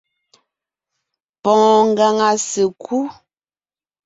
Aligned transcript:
Pɔɔn 1.41 1.81
ngaŋa 1.91 2.29
sèkú. 2.49 2.97